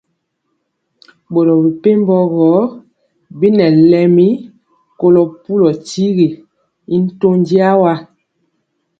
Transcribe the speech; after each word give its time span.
Boro 1.31 1.53
mɛ 1.61 1.69
pɛmbɔ 1.81 2.15
rori 2.33 2.61
yɛɛ 2.61 2.65
bi 3.39 3.47
nɛ 3.57 3.65
lɛmi 3.91 4.27
kolo 4.99 5.21
pulu 5.43 5.65
tyigi 5.87 6.27
y 6.93 6.95
ntɔndi 7.03 7.57
wa. 7.81 7.93